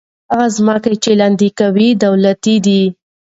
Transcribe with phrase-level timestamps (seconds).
[0.31, 2.83] هغه ځمکې چې لاندې کوي، دولتي دي.